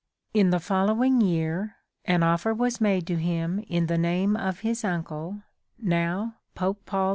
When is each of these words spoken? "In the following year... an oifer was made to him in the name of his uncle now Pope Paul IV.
"In 0.41 0.49
the 0.49 0.59
following 0.59 1.21
year... 1.21 1.75
an 2.05 2.21
oifer 2.21 2.57
was 2.57 2.81
made 2.81 3.05
to 3.05 3.17
him 3.17 3.63
in 3.67 3.85
the 3.85 3.99
name 3.99 4.35
of 4.35 4.61
his 4.61 4.83
uncle 4.83 5.43
now 5.77 6.37
Pope 6.55 6.87
Paul 6.87 7.09
IV. 7.09 7.09